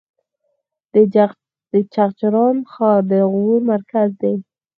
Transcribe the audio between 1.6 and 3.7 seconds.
د چغچران ښار د غور